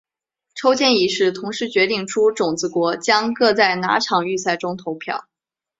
[0.55, 5.27] 抽签仪式同时决定出种子国将各在哪场预赛中投票。